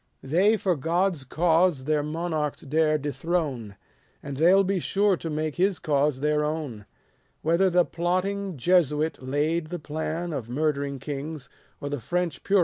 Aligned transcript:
They 0.23 0.57
for 0.57 0.75
God's 0.75 1.23
cause 1.23 1.85
their 1.85 2.01
monarchs 2.01 2.61
dare 2.63 2.97
dethrone, 2.97 3.75
And 4.23 4.37
they 4.37 4.47
'11 4.49 4.65
be 4.65 4.79
sure 4.79 5.15
to 5.17 5.29
make 5.29 5.57
his 5.57 5.77
cause 5.77 6.21
their 6.21 6.43
own. 6.43 6.69
200 7.43 7.43
Whether 7.43 7.69
the 7.69 7.85
plotting 7.85 8.57
Jesuit 8.57 9.21
laid 9.21 9.67
the 9.67 9.77
plan 9.77 10.33
Of 10.33 10.49
murdering 10.49 10.97
kings, 10.97 11.51
or 11.79 11.87
the 11.89 11.99
French 11.99 12.43
Puritan, 12.43 12.49
1' 12.49 12.49
The 12.49 12.49
head,' 12.49 12.49
&c. 12.49 12.59